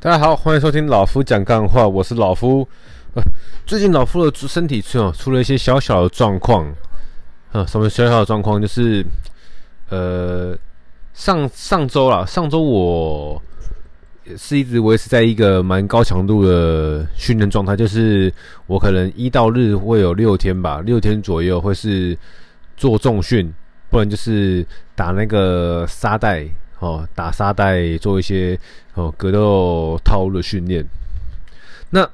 [0.00, 2.66] 大家好，欢迎收听老夫讲干话，我是老夫。
[3.14, 3.22] 呃，
[3.66, 6.72] 最近老夫的身体出出了一些小小的状况，
[7.50, 8.62] 啊，什么小小的状况？
[8.62, 9.04] 就是，
[9.88, 10.56] 呃，
[11.14, 13.42] 上上周啦，上周我
[14.36, 18.32] 是一直维持在一个蛮高强度的训练状态，就是
[18.68, 22.16] 我可能一到日会有六天吧，六天左右会是
[22.76, 23.52] 做重训，
[23.90, 26.48] 不然就是打那个沙袋。
[26.80, 28.58] 哦，打沙袋做一些
[28.94, 30.84] 哦格斗套路的训练，
[31.90, 32.08] 那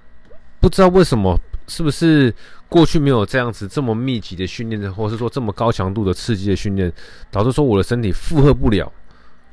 [0.61, 2.35] 不知道为什么，是不是
[2.69, 6.91] 过去没有这样子这么密集的训练，或是说这么高强度的刺激的训练，
[7.31, 8.91] 导致说我的身体负荷不了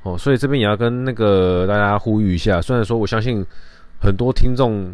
[0.04, 3.46] 哦，所以这边也要跟那个大家呼吁一下，虽然说我相信
[4.00, 4.92] 很多听众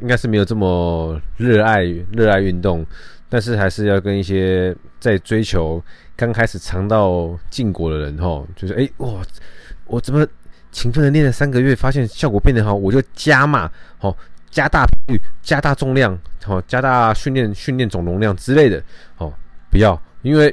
[0.00, 2.86] 应该是没有这么热爱热爱运动，
[3.28, 5.82] 但是还是要跟一些在追求
[6.16, 9.22] 刚开始尝到禁果的人吼，就是哎哇。
[9.88, 10.26] 我怎么
[10.72, 14.12] 勤奋的练了三个月，发现效果变得好，我就加码，好，
[14.50, 18.82] 加大频率，加大重量，好，加大训练训练总容量之类的，
[19.14, 19.32] 好，
[19.70, 20.52] 不要，因为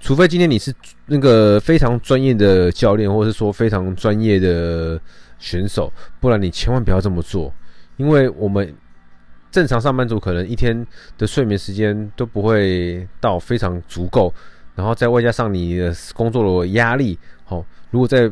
[0.00, 0.70] 除非今天你是
[1.06, 5.00] 那个非常专业的教练，或者是说非常专业的
[5.38, 7.50] 选手，不然你千万不要这么做，
[7.96, 8.74] 因为我们
[9.50, 14.32] 正常上班族可能一天的睡眠时间都不会到非常足够，
[14.78, 18.30] 然后再外加上你的工作的压力，好，如果在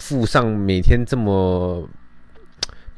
[0.00, 1.88] 附上每天这么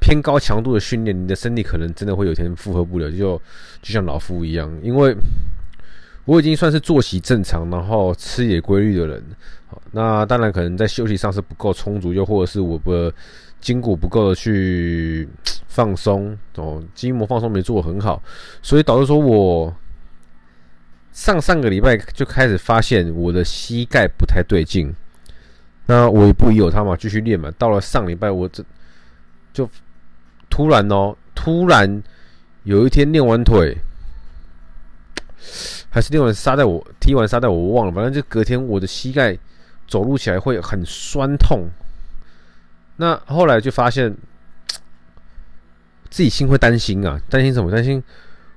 [0.00, 3.36] 偏高强度的训练，你的身体可能真的会有一天负荷不了，就
[3.82, 4.74] 就像老夫一样。
[4.82, 5.14] 因为
[6.24, 9.22] 我已经算是作息正常，然后吃也规律的人。
[9.92, 13.12] 那当然可能在休息上是不够充足，又或者是我的
[13.60, 15.28] 筋骨不够的去
[15.66, 18.22] 放松哦，筋膜放松没做很好，
[18.62, 19.70] 所以导致说我
[21.18, 24.94] 上上个礼拜就开始发现我的膝盖不太对劲。
[25.86, 27.50] 那我也不疑有他嘛，继续练嘛。
[27.58, 28.64] 到了上礼拜，我这
[29.52, 29.68] 就
[30.48, 32.00] 突然哦，突然
[32.62, 33.76] 有一天练完腿，
[35.90, 37.92] 还是练完沙袋，我踢完沙袋，我忘了。
[37.92, 39.36] 反正就隔天，我的膝盖
[39.88, 41.68] 走路起来会很酸痛。
[42.94, 44.16] 那后来就发现
[46.08, 47.72] 自己心会担心啊，担心什么？
[47.72, 48.00] 担心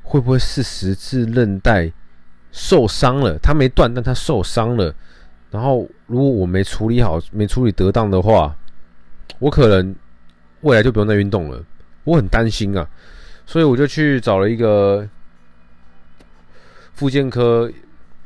[0.04, 1.92] 会不会是十字韧带
[2.52, 3.38] 受伤了？
[3.40, 4.94] 它没断，但它受伤了。
[5.50, 8.56] 然后，如果我没处理好，没处理得当的话，
[9.40, 9.96] 我可能
[10.62, 11.62] 未来就不用再运动了。
[12.04, 12.88] 我很担心啊，
[13.46, 15.08] 所以我就去找了一个
[16.94, 17.70] 复健科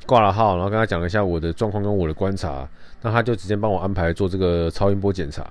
[0.06, 2.68] 挂了号，然后跟他讲了一下我的状况跟我的观察，
[3.02, 5.46] 那他就直接帮我安排做这个超音波检查。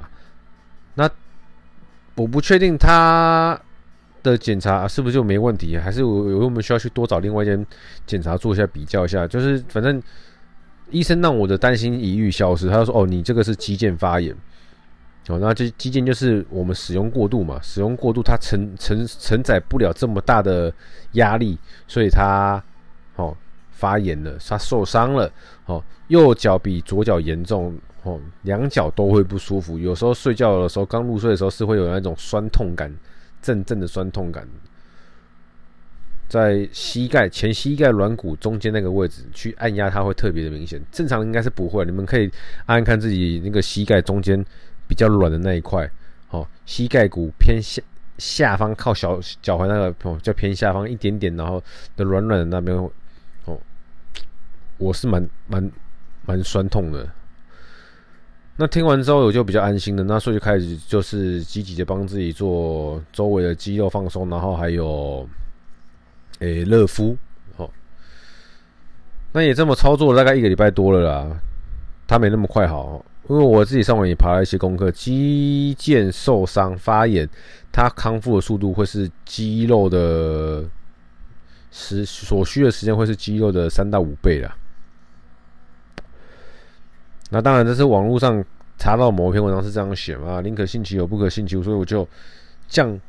[0.95, 1.11] 那
[2.15, 3.61] 我不确定他
[4.25, 7.65] 的检查是不是就没问题，还是我我们需要去多找另外一间
[8.05, 10.03] 检查做一下比较一下，就是反正。
[10.91, 14.33] 医生让我的担心一遇消失，他就说：“哦，你这个是肌腱发炎，
[15.29, 20.73] 哦，那这肌腱就是我们使用过度嘛，使用过度它承承承载不了这么大的
[21.13, 21.59] 压力，
[21.89, 22.63] 所以它
[23.17, 23.35] 哦
[23.71, 25.29] 发炎了，它受伤了，
[25.65, 32.95] 哦，右脚比左脚严重，哦，两脚都会不舒服，有时候睡觉的时候，刚入睡的时候是会有那种酸痛感，
[33.45, 34.49] 阵阵的酸痛感。”
[36.27, 40.83] 在膝盖前膝盖软骨中间那个位置去按压，它会特别的明显。
[40.91, 42.29] 正常应该是不会，你们可以
[42.67, 44.43] 按按看自己那个膝盖中间
[44.89, 45.89] 比较软的那一块，
[46.31, 47.81] 哦，膝盖骨偏下
[48.19, 51.63] 下方靠小脚踝那个哦，叫偏下方一点点，然后
[51.95, 52.77] 的软软的那边，
[53.45, 53.61] 哦，
[54.79, 55.71] 我是蛮蛮
[56.27, 57.09] 蛮酸痛的。
[58.57, 65.29] 那听完之后我就比较安心了，那所以就开始就是积极的帮自己做周围的肌肉放松，然后还有。
[66.41, 67.17] 诶，热敷，
[67.57, 67.71] 好，
[69.33, 71.41] 那也这么操作了大概一个礼拜多了啦，
[72.09, 77.27] 它没那么快好，因为我自己上网也爬了一些功课，肌腱受伤发炎，
[77.71, 80.65] 它康复的速度会是肌肉的
[81.71, 84.57] 时所需的时间会是肌肉的三到五倍啦。
[87.31, 88.45] 那当然这是网络上
[88.79, 92.07] 查到某一篇文章是这样写嘛，宁可信其有，不可信其无，所以我就
[92.69, 93.01] 降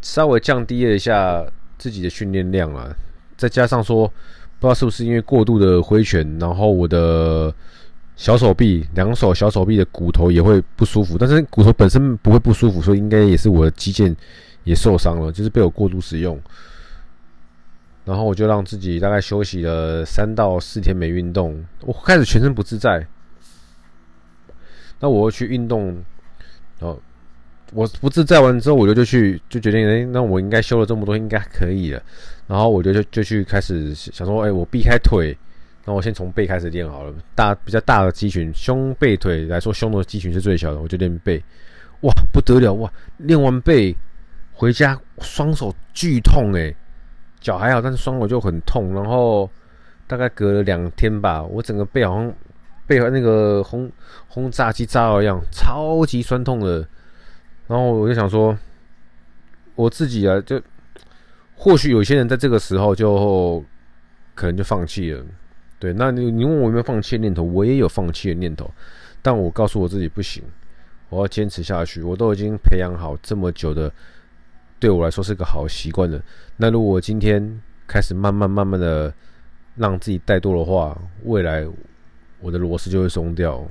[0.00, 1.44] 稍微降低了一下。
[1.76, 2.88] 自己的训练量啊，
[3.36, 4.06] 再加上说，
[4.60, 7.52] 不知道是不是因为过度的挥拳，然后我的
[8.16, 11.18] 小手臂、两手小手臂的骨头也会不舒服。
[11.18, 14.14] 但是骨头本身不会不舒服，所以应该也是我的肌腱
[14.62, 16.40] 也受伤了，就是被我过度使用。
[18.04, 23.06] 然后我就让自己大概休息了三到四天没运动，我开始全身不自在。
[25.00, 26.02] 那我又去运动，
[26.80, 26.98] 哦。
[27.72, 32.00] 我不自在完之后，我就就去就决定，哎，那我应该修了这么多，应该可以了。
[32.46, 35.36] 然后我就就就去开始想说，哎，我避开腿，
[35.84, 37.12] 那我先从背开始练好了。
[37.34, 41.42] 大比较大的肌群，胸背腿来说，胸的肌群是最小的，我就练背。
[42.02, 42.92] 哇不得了哇！
[43.16, 43.96] 练完背
[44.52, 46.76] 回家，双手剧痛诶，
[47.44, 48.94] 脚还好，但是双手就很痛。
[48.94, 49.48] 然后
[50.06, 52.32] 大概隔了两天吧，我整个背好像
[52.86, 53.92] 背和那个轰
[54.28, 56.78] 轰炸机炸到一样，超级酸痛的。
[57.66, 58.56] 然后我就想说，
[59.74, 60.58] 我自己啊，就
[61.54, 63.62] 或许有些人在这个时候就
[64.34, 65.22] 可能就放弃了。
[65.78, 67.42] 对，那你你问我有没有放弃念头？
[67.42, 68.70] 我也有放弃的念头，
[69.20, 70.42] 但我告诉我自己不行，
[71.10, 72.02] 我要坚持下去。
[72.02, 73.92] 我都已经培养好这么久的，
[74.84, 76.22] 对我来说是个好习惯的。
[76.58, 77.40] 那如果今天
[77.86, 79.10] 开始慢慢慢慢的
[79.76, 81.66] 让自己怠惰的话，未来
[82.40, 83.66] 我的螺丝就会松掉，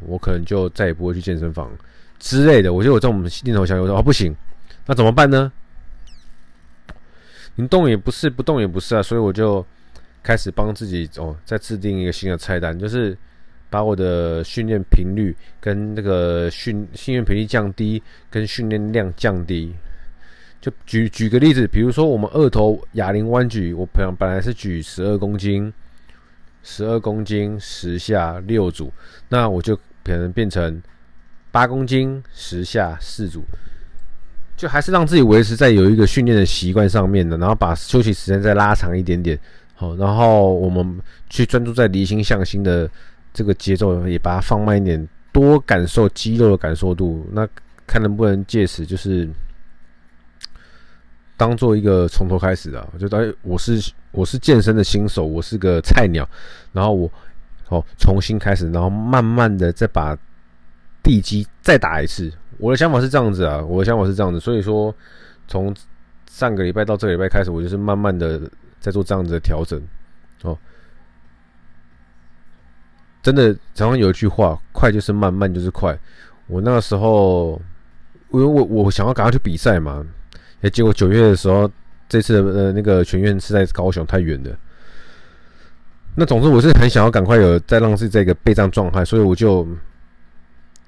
[0.00, 1.70] 我可能就再也不会去健身房
[2.18, 2.70] 之类的。
[2.70, 4.34] 我就有这种念头想，我说哦不行，
[4.84, 5.50] 那怎么办呢？
[7.54, 9.64] 你动也不是，不动也不是啊，所以我就。
[10.20, 13.16] 开始帮自己哦，再制定一个新的菜单，就是
[13.70, 19.74] 把我的训练频率跟那个训训练频率降低，跟训练量降低。
[20.60, 25.72] 就举举个例子，比如说我们二头哑铃弯举，我本本来是举十二公斤，
[26.62, 28.92] 十二公斤十下六组，
[29.28, 30.82] 那我就可能变成
[31.52, 33.44] 八公斤十下四组，
[34.56, 39.38] 就还是让自己维持在有一个训练的习惯上面的，然后把休息时间再拉长一点点。
[39.74, 41.00] 好，然后我们
[41.30, 42.90] 去专注在离心向心的
[43.32, 47.24] 这个节奏，也把它放慢一点，多感受肌肉的感受度。
[47.32, 47.48] 那
[47.86, 49.28] 看能不能借此就是
[51.38, 52.86] 当做一个从头开始啊？
[52.98, 56.28] 就当我是我是健身的新手，我是个菜鸟，
[56.72, 57.10] 然后我
[57.68, 60.14] 哦重新开始，然后慢慢的再把
[61.02, 62.30] 地基再打一次。
[62.58, 64.38] 我的想法是这样子啊，我的想法是这样子。
[64.38, 64.94] 所以说，
[65.46, 65.74] 从
[66.28, 68.38] 上个礼拜到这个礼拜开始，我就是慢慢的。
[68.80, 69.82] 在做这样子的调整，
[70.42, 70.56] 哦，
[73.20, 75.98] 真的常常有一句话，快就是慢，慢就是快。
[76.46, 77.60] 我那个时候，
[78.30, 80.06] 因为我我想要赶快去比赛嘛，
[80.60, 81.70] 哎结果九月的时候，
[82.08, 84.58] 这次的呃那个全院是在高雄，太远了。
[86.16, 89.66] 那总之我是很想要赶快有再让自己这个备战状态，所以我就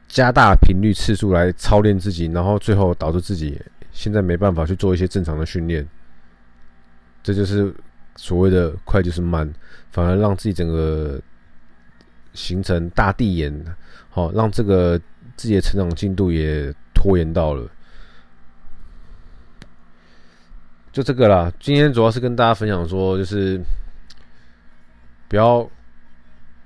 [0.08, 3.60] 加大频率次数来操练自己，然后最后导致自己
[3.92, 5.86] 现在没办法去做一些正常的训练。
[7.22, 7.72] 这就是
[8.16, 9.48] 所谓的快就是慢，
[9.92, 11.20] 反而让自己整个
[12.34, 13.64] 形成大地延，
[14.08, 14.98] 好让这个
[15.36, 17.68] 自己的成长进度也拖延到了。
[21.00, 23.58] 就这个啦，今天主要是跟大家分享说，就是
[25.28, 25.66] 不要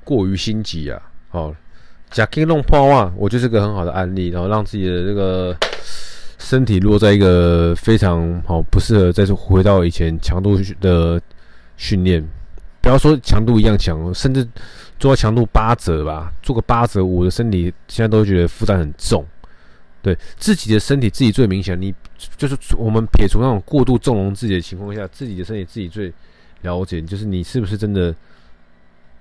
[0.02, 1.00] 过于心急啊。
[1.28, 1.54] 好，
[2.10, 5.56] 假 King 弄破袜，我就是个很好的案例，然后让自己的这个。
[6.36, 11.18] 身体落在一个非常好，不适合再次回到以前强度的
[11.78, 12.22] 训练。
[12.82, 14.46] 不要说强度一样强，甚至
[14.98, 19.24] 做到强度八折吧，做个八折，我的身体现在都觉得负担很重。
[20.04, 21.80] 对自己的身体，自己最明显。
[21.80, 21.92] 你
[22.36, 26.12] 就是我们撇除那种过度纵容自己的情况下，自己的身体自己最
[26.60, 28.14] 了解，就是你是不是真的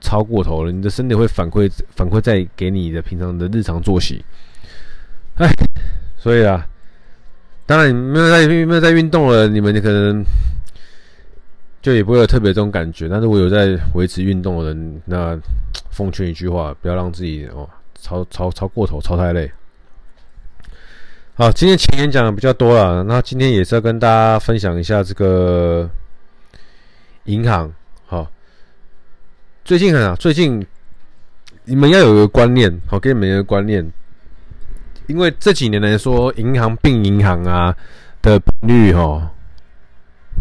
[0.01, 0.71] 超过头了？
[0.71, 4.23] 你的身体会反馈反馈在给你的平常的日常作息。
[5.35, 5.49] 哎，
[6.17, 6.67] 所以啊。
[7.65, 10.21] 当然，你没有在没有在运动了，你们可能
[11.81, 13.07] 就也不会有特别这种感觉。
[13.07, 15.39] 但是我有在维持运动的人，那
[15.89, 19.49] 奉劝一句话，不要让自己哦超超超过头，超太累。
[21.35, 25.89] 好，今天前言讲的比较多了，那今天也是要跟大家分享一下这个
[27.23, 27.73] 银行。
[28.05, 28.29] 好，
[29.65, 30.63] 最近很啊，最近
[31.65, 33.83] 你们要有一个观念，好，给你们一个观念。
[35.07, 37.75] 因为这几年来说，银行并银行啊
[38.21, 39.31] 的频率哈，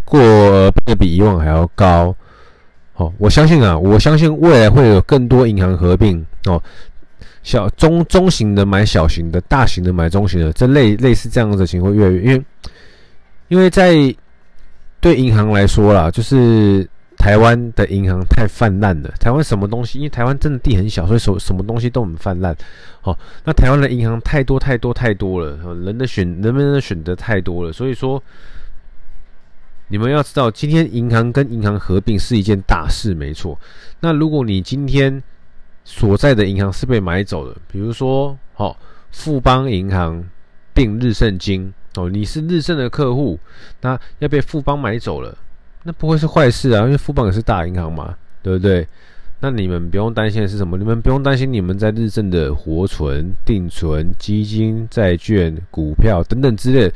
[0.05, 2.15] 过变得比以往还要高。
[2.93, 6.63] 好，我相信啊，我相信未来会有更多银行合并哦，
[7.43, 12.45] 小中中型的买小型的，大型的买中型的，这类类似这样子的情况越来越，因为
[13.49, 13.93] 因为在
[15.01, 16.89] 对银行来说啦，就是。
[17.19, 19.09] 台湾的银行太泛滥了。
[19.21, 19.99] 台湾什么东西？
[19.99, 22.57] 因为台湾真的地很小，所以什什么东西都很泛滥。
[23.01, 27.73] 好，那台湾的银行太多太多太多了，人的选人们的选择太多了。
[27.73, 28.21] 所以说，
[29.87, 33.57] 你们要知道，今天银行跟银行合并是一件大事，没错。
[34.01, 35.23] 那如果你今天
[35.85, 38.77] 所在的银行是被买走的，比如说，好，
[39.11, 40.25] 富邦银行
[40.73, 43.39] 并日盛金，哦，你是日盛的客户，
[43.81, 45.37] 那要被富邦买走了。
[45.85, 48.87] 那不会是坏事啊，因为富邦也是大银行嘛，对不对？
[49.41, 50.79] 那你们不用担心的是什么？
[50.79, 56.89] 你们不用担心你们在日盛的活存、定存、基金、债券、股票等等之类，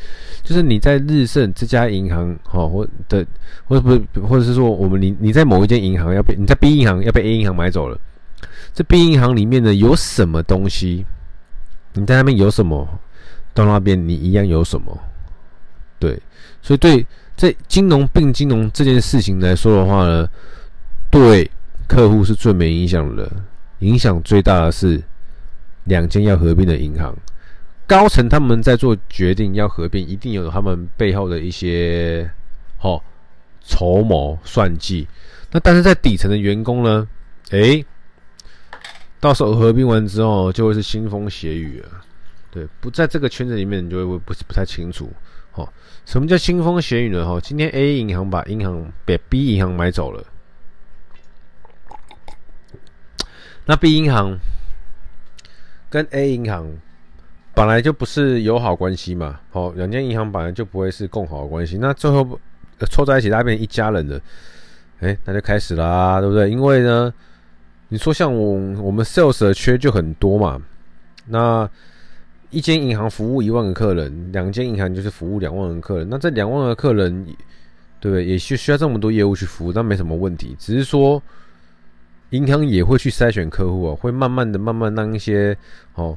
[0.45, 3.27] 就是你在日盛这家银行，哈，或的，
[3.65, 7.99] 或者不是，或者是说，我们你你在某一间银行要被你在 B 银行要被 A 银行买走了，
[8.75, 11.05] 这 B 银行里面呢有什么东西？
[11.95, 12.87] 你在那边有什么？
[13.55, 14.99] 到那边你一样有什么？
[15.99, 16.21] 对，
[16.61, 20.29] 所以对在金融并金融这件事情来说的话呢，
[21.11, 21.51] 对
[21.87, 23.31] 客户是最没影响的，
[23.79, 25.03] 影响最大的是
[25.85, 27.17] 两间要合并的银行。
[27.87, 32.29] 高层他们在做决定要合并，一定有他们背后的一些
[32.77, 33.03] 好
[33.65, 35.07] 筹谋算计。
[35.53, 37.09] 那但是在底层的员工呢？
[37.51, 37.87] 诶，
[39.21, 41.89] 到时候合并完之后就会是腥风血雨了。
[42.51, 45.11] 对，不在这个圈子里面，你就会不不太清楚。
[45.55, 45.69] 哦，
[46.05, 47.27] 什么叫腥风血雨呢？
[47.27, 50.25] 哈，今天 A 银行把银行被 B 银行买走了，
[53.65, 54.39] 那 B 银行
[55.91, 56.77] 跟 A 银行。
[57.55, 62.39] 本来就不是友好关系嘛，好，两间银行本来就不会是共好的关系，那最后
[62.91, 64.21] 凑在一起，大家变成一家人了，
[65.01, 66.51] 哎，那就开始啦，对不对？
[66.51, 67.11] 因为呢，
[67.89, 70.61] 你说像我我们 sales 的缺就很多嘛，
[71.27, 71.69] 那
[72.51, 77.25] 一间银行服务一万个客人，两间银行就是服务两万个客人，那这两万个客人，
[78.01, 78.25] 对不对？
[78.25, 81.23] 也需需要这么多业务去服务，那没什么问题，只是说
[82.31, 85.57] 银行也会去筛选客户啊，会慢慢的、慢慢让一些
[85.95, 86.17] 哦。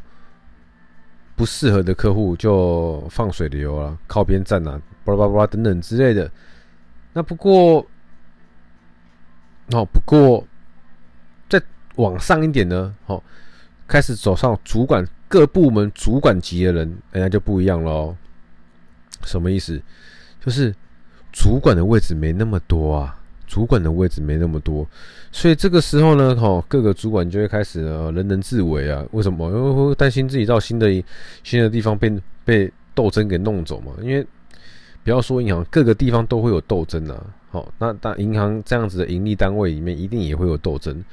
[1.35, 6.29] 不适合的客户就放水流啊，靠边站啊，巴拉巴拉等等之类的。
[7.13, 7.77] 那不过，
[9.71, 10.45] 哦，不过
[12.01, 13.21] 往上一点呢，哦，
[13.87, 18.15] 开始走上主管各部门主管级的人，人家就不一样了。
[19.23, 19.81] 什么意思？
[20.43, 20.73] 就是
[21.31, 23.15] 主管的位置没那么多啊。
[23.45, 24.87] 主管的位置没那么多，
[25.31, 29.03] 所以这个时候呢，哈，各个主管就会开始呢，人人自危啊。
[29.09, 29.49] 为什么？
[29.49, 30.87] 因为会担心自己到新的
[31.43, 32.15] 新的地方被
[32.45, 33.91] 被斗争给弄走嘛。
[34.03, 34.23] 因为
[35.03, 37.25] 不要说银行，各个地方都会有斗争啊。
[37.49, 41.03] 好，那当银行这样子的盈利单位里面，一定也会有斗争。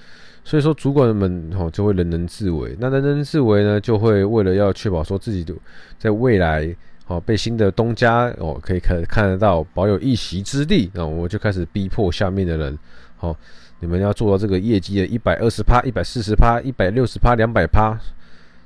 [0.46, 2.76] 所以说，主管们哦就会人人自危。
[2.78, 5.52] 那人人自危呢，就会为了要确保说自己的
[5.98, 6.72] 在未来。
[7.08, 12.76] 哦，被新的东家哦，可以看看得到保有一席之地，那我就开始逼迫下面的人，
[13.16, 13.32] 好，
[13.78, 17.96] 你们要做到这个业绩的一百二十趴、一百四十趴、一百六十趴、两百趴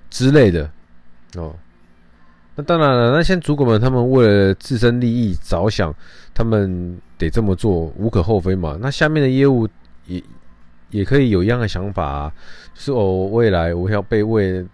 [0.08, 0.70] 之类的
[1.36, 1.54] 哦。
[2.54, 5.94] 那当然了，那些主管们他们为了自身利益着想，
[6.32, 8.78] 他们得这么做，无可厚非嘛。
[8.80, 9.68] 那下面的业务
[10.06, 10.22] 也
[10.90, 12.32] 也可以有一样的想法，
[12.74, 14.66] 就是我未来我要被为。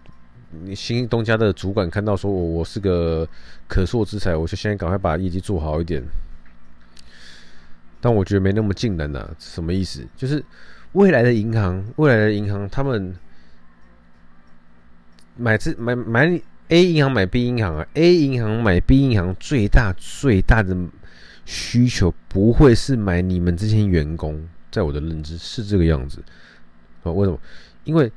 [0.73, 3.27] 新东家的主管看到说我我是个
[3.67, 6.01] 可塑之才，我就现在赶快把业绩做好一点。
[7.99, 10.07] 但我觉得没那么尽能啊，什么意思？
[10.15, 10.43] 就是
[10.93, 13.13] 未来的银行，未来的银行，他们
[15.35, 20.75] 买这买买 A 银行买 B 银行啊，A 银行买 B 银行最大最大的
[21.45, 26.23] 需求不会是买你们这些员工，在我的认知是这个样子
[27.03, 27.11] 啊？
[27.11, 27.39] 为什么？
[27.83, 28.11] 因为。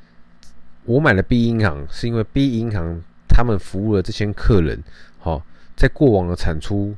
[0.87, 4.83] 我买了 B 银行，是因为 B 银行他们服务的这些客人，
[5.19, 5.45] 好，
[5.77, 6.97] 在过往的产出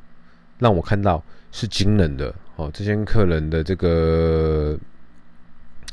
[0.57, 4.79] 让我看到是惊人的，好，这些客人的这个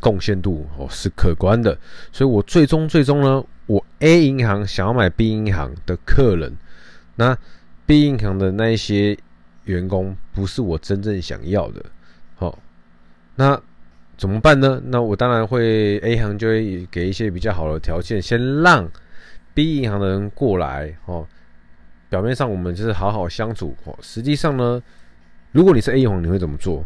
[0.00, 1.76] 贡献度哦是可观的，
[2.12, 6.56] 所以我最终最终呢，我 A 银行想要买 B 银行的客人，
[7.16, 7.36] 那
[7.86, 9.18] B 银行的那一些
[9.64, 11.84] 员工不是我真正想要的，
[13.40, 13.60] 那。
[14.20, 14.78] 怎么办呢？
[14.84, 18.86] 那我当然会 A 行就会给一些比较好的条件，先让
[19.54, 21.26] B 银行的人过来哦。
[22.10, 24.82] 表面上我们就是好好相处哦，实际上呢，
[25.52, 26.84] 如果你是 A 银行，你会怎么做？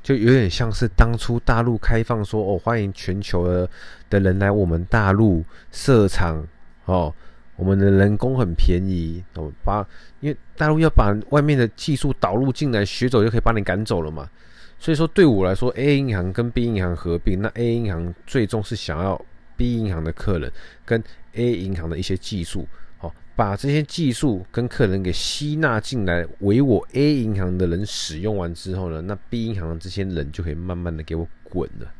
[0.00, 3.68] 就有点像是当初大陆开放说哦，欢迎全球的
[4.08, 6.46] 的人来我们大陆设厂
[6.84, 7.12] 哦，
[7.56, 9.84] 我们的人工很便宜哦，把
[10.20, 14.30] 因为大陆要把外面的技术导入进来，学走就可以把你赶走了嘛。
[14.78, 19.20] 所以说，对我来说，A 银行跟 B 银行合并，那 A 银行最终是想要
[19.56, 20.52] B 银行的客人
[20.84, 21.02] 跟
[21.32, 22.68] A 银行的一些技术，
[22.98, 31.90] 好，把这些技术跟客人给吸纳进来，为我 A 银行的人使用完之后呢，那 B 银行的这些人就可以慢慢的给我滚了。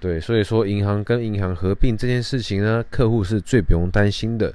[0.00, 4.52] 对，所以说银行跟银行合并这件事情呢，客户是最不用担心的。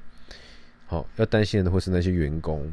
[0.87, 2.71] 好，要担心的会是那些员工。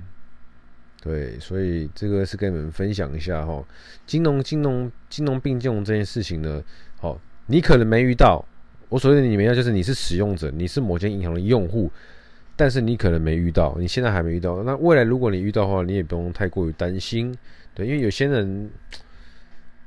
[1.00, 3.64] 对，所以这个是跟你们分享一下哈，
[4.04, 6.62] 金融、金融、金融并重这件事情呢，
[6.98, 8.44] 好，你可能没遇到。
[8.88, 11.90] 我所谓的你没遇到，就是你是使用者，你是某间银行的用户，
[12.56, 14.62] 但是你可能没遇到，你现在还没遇到。
[14.62, 17.32] 那未来如果你遇到的话，你也不用太过于担心，
[17.74, 18.70] 对，因为有些人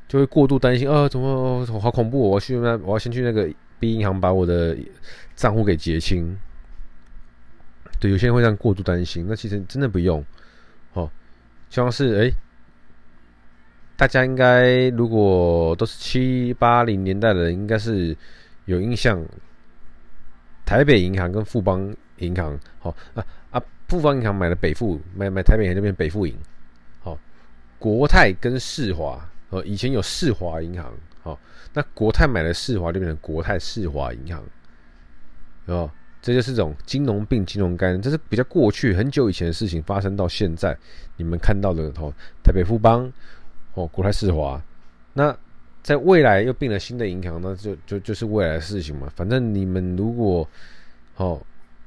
[0.07, 3.49] 就会过度担心啊，怎么好恐怖，我要去那，我要先去那个
[3.79, 4.77] B 银行把我的
[5.35, 6.37] 账户给结清。
[7.99, 10.23] 对，有些人会这样过度担心，那其实真的不用。
[11.71, 12.31] 像是哎、
[13.95, 18.15] 大家应该如果都是七八零年代的人，应该是
[18.65, 19.25] 有印象，
[20.65, 26.35] 台北银行跟富邦银行，好啊啊，富邦银行买了北富，买买台北银行就变北富银，
[26.99, 27.17] 好，
[27.79, 31.39] 国泰跟世华，呃，以前有世华银行，好，
[31.73, 34.43] 那国泰买了世华就变成国泰世华银行，
[35.67, 35.89] 哦，
[36.21, 40.77] 这就是种金融病、金融肝，这是比较过去很久以前的事情，发生到现在，
[41.17, 42.13] 你们看到的哦，
[42.43, 43.11] 台北富邦，
[43.73, 44.61] 哦，国泰世华，
[45.13, 45.35] 那。
[45.83, 49.11] 在未来又并了新的银行，那就就就是未来的事情嘛。
[49.15, 50.47] 反正你们如果
[51.15, 51.41] 哦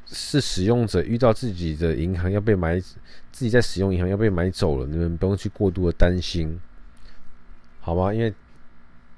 [0.05, 6.61] 是使用者，遇到自己的银行要被买，自己在使用银行要被买走了，你们不用去过度的担心，
[7.79, 8.13] 好吗？
[8.13, 8.35] 因为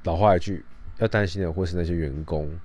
[0.05, 0.63] 老话一句，
[0.99, 2.61] 要担心的会是那些员工。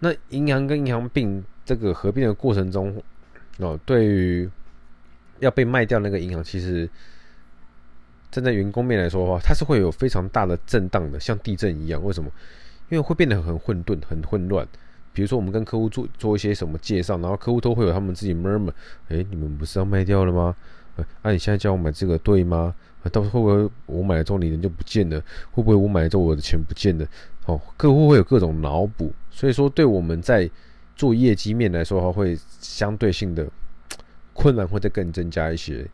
[0.00, 3.00] 那银行跟银行并这个合并的过程中，
[3.58, 4.50] 哦，对于
[5.38, 6.88] 要被卖掉那个银行，其实。
[8.32, 12.00] 站在员工面来说的话，它是会有非常大的震荡的，像地震一样。
[12.04, 12.30] 为什么？
[12.88, 14.64] 因为会变得很混沌、很混乱。
[15.12, 18.70] 比如说，我们跟客户做做一些什么介绍，然后客户都会有他们自己 murmur：
[19.08, 20.54] 哎，你们不是要卖掉了吗？
[21.22, 22.72] 啊，你现在叫我买这个对吗？
[23.10, 25.20] 到时候会不会我买了之后你人就不见了？
[25.50, 27.06] 会不会我买了之后我的钱不见了？
[27.46, 30.50] 哦，客户会有各种脑补，所以说对我们在
[30.96, 33.46] 做业绩面来说的话，会相对性的
[34.32, 35.86] 困难会再更增加一些。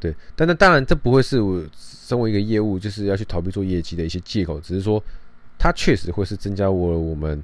[0.00, 5.02] 对，但那当然，这不会是我身为一个业务就是要去逃避做业绩的一些借口，只是说，
[5.56, 7.42] 它确实会是增加我我们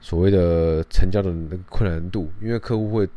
[0.00, 3.08] 所谓的成交的那个困难度，因为客户会，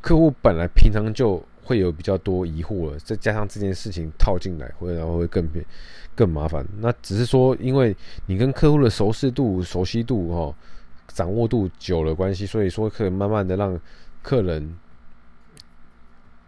[0.00, 5.62] 客户本来平常就会有比较多疑惑了，再加上这件事情套进来，会然后会更变
[6.14, 6.64] 更麻烦。
[6.80, 7.94] 那只是说，因为
[8.24, 10.56] 你跟客户的熟悉度、熟悉度哈、
[11.08, 13.78] 掌握度久了关系，所以说可以慢慢的让
[14.22, 14.74] 客人。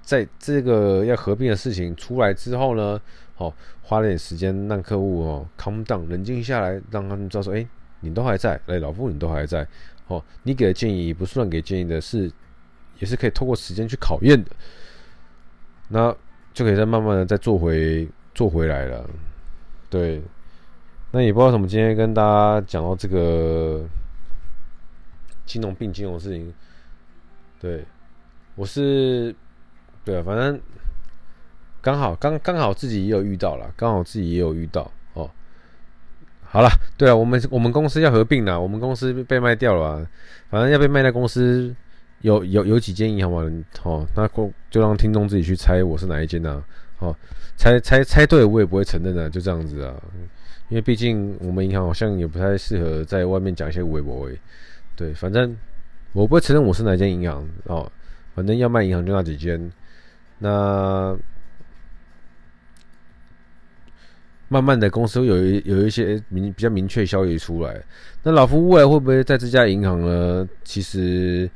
[0.01, 2.99] 在这个要合并的事情出来之后呢，
[3.37, 7.65] 哦，花了点时间让客户哦 calm down 冷静下来，让他们知道说，哎，
[8.01, 9.69] 你都还在，哎，老夫你都还在，
[10.09, 12.33] 哦，你给的建议不是乱给建议的，是
[12.99, 14.51] 也是可以透过时间去考验的，
[15.91, 16.13] 那
[16.55, 19.05] 就可以再慢慢的再做回做回来了，
[19.91, 20.23] 对，
[21.11, 23.85] 那也不知道什么，今天跟大家讲到这个
[25.45, 26.55] 金融并金融事情，
[27.61, 27.85] 对，
[28.55, 29.35] 我是。
[30.03, 30.59] 对啊，反正
[31.83, 35.31] 刚好刚刚好自己也有遇到了，刚好自己也有遇到哦。
[36.43, 40.11] 好了，对啊，我们我们公司要合并了，我们公司被卖掉了啊。
[40.49, 41.77] 反正要被卖的公司
[42.21, 43.65] 有有有几间银行嘛？
[43.83, 46.63] 哦，那过就让听众自己去猜我是哪一间呢？
[46.99, 47.17] 哦，
[47.57, 49.95] 猜猜猜对我也不会承认的，就这样子啊。
[50.69, 54.39] 因为毕竟我们银行好像也不太适合在外面讲一些微博诶。
[54.95, 55.57] 对，反正
[56.13, 57.91] 我不会承认我是哪间银行哦。
[58.35, 59.71] 反正要卖银行就那几间。
[60.39, 61.19] 那
[64.49, 67.83] 慢慢的，公司有一有一些明比较明确消息出来。
[68.23, 70.49] 那老夫未来会不会在这家银行呢？
[70.65, 71.51] 其实，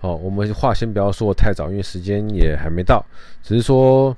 [0.00, 3.04] 哦，我们话先不要说太早，因为时间也还没到。
[3.42, 4.16] 只是说，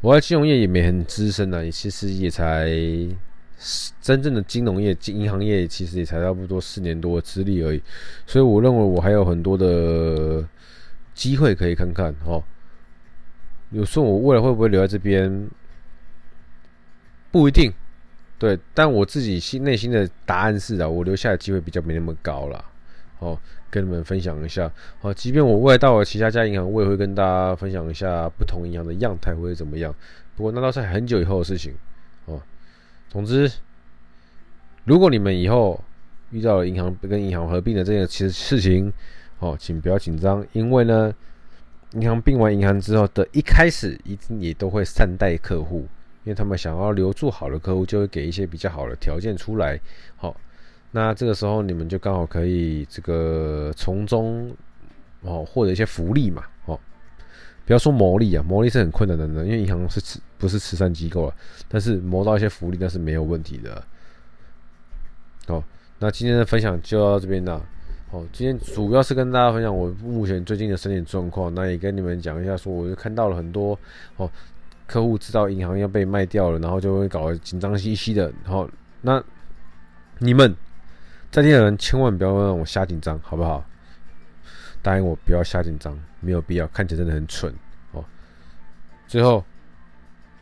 [0.00, 2.68] 我在金融业也没很资深呢，其实也才
[4.00, 7.82] 真正的金融业、银行业，其实也才差不多四年多资历而已。
[8.26, 10.46] 所以我认为我还有很多的。
[11.16, 12.44] 机会可以看看哦。
[13.70, 15.48] 有时候我未来会不会留在这边，
[17.30, 17.72] 不一定。
[18.38, 22.62] 对，但我自己心内心的答案是啊，我留下的机会比较没那么高了。
[23.18, 23.38] 哦，
[23.70, 24.70] 跟你们分享一下。
[25.00, 29.94] 哦，即便我未来到了其他家银行，我也会跟大家分享一下不同银行的样态或者怎么样。
[30.36, 31.74] 不过那都是很久以后的事情。
[32.26, 32.40] 哦，
[33.08, 33.50] 总之，
[34.84, 35.82] 如果你们以后
[36.30, 38.92] 遇到了银行跟银行合并的这件其实事情。
[39.38, 41.14] 哦，请不要紧张，因为呢，
[41.92, 45.80] 银行并完银行之后的一开始，一定也都会善待客户，
[46.24, 49.78] 因为他们想要留住好的客户，就会给一些比较好的条件出来。
[50.16, 50.34] 好，
[50.96, 54.50] 那这个时候你们就刚好可以这个从中
[55.20, 56.42] 哦获得一些福利嘛。
[56.64, 56.80] 哦，
[57.66, 61.36] 不要说牟利啊，牟利是很困难的呢，因为银行是慈不是慈善机构啊，
[61.68, 63.84] 但是谋到一些福利那是没有问题的。
[65.46, 65.62] 好，
[65.98, 67.62] 那今天的分享就到这边了。
[68.10, 73.78] 好，今天主要是跟大家分享我目前最近的生意状况，那也跟你们讲一下，说我就看到了很多
[74.16, 74.30] 哦，
[74.86, 78.32] 客户知道银行要被卖掉了，然后就会搞得紧张兮兮的。
[78.44, 78.66] 然后，
[79.02, 79.22] 那
[80.20, 80.56] 你们
[81.36, 83.62] 在听的人千万不要让我瞎紧张，好不好？
[84.80, 87.52] 答应我不要瞎紧张，没有必要，看起来真的很蠢
[87.92, 88.02] 哦。
[89.06, 89.44] 最后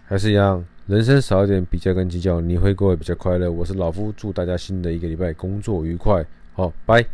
[0.06, 3.50] 还是一样，人生少一点比较跟计较，你会过得比较快乐。
[3.50, 6.24] 我是老夫，祝大家新的一个礼拜工作愉快。
[6.52, 7.04] 好，拜。